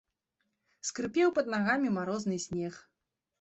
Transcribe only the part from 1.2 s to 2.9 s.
пад нагамі марозны снег.